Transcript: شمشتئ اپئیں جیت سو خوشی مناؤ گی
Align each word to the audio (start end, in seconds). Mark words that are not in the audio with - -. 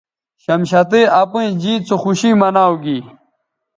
شمشتئ 0.43 1.03
اپئیں 1.21 1.51
جیت 1.61 1.81
سو 1.87 1.95
خوشی 2.01 2.31
مناؤ 2.39 2.73
گی 2.83 2.97